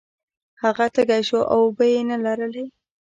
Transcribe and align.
هغه 0.61 0.85
تږی 0.95 1.21
شو 1.27 1.39
او 1.53 1.59
اوبه 1.65 1.85
یې 1.93 2.01
نلرلې. 2.11 2.65